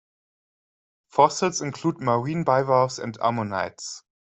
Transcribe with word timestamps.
Fossils 1.09 1.61
include 1.61 1.99
marine 2.01 2.43
bivalves 2.43 2.97
and 2.97 3.15
ammonites. 3.21 4.01